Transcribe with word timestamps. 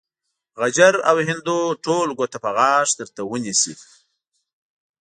غجر 0.61 0.93
او 1.09 1.15
هندو 1.27 1.57
ټول 1.85 2.07
ګوته 2.19 2.37
په 2.43 2.49
غاښ 2.57 2.89
درته 2.99 3.21
ونيسي. 3.25 3.73